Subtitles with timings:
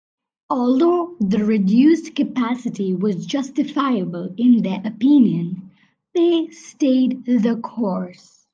[0.49, 5.69] Although the reduced capacity was justifiable in their opinion,
[6.15, 8.47] they stayed the course.